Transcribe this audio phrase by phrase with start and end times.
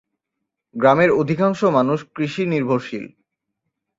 [0.75, 3.05] গ্রামের অধিকাংশ মানুষ কৃষি নির্ভরশীল।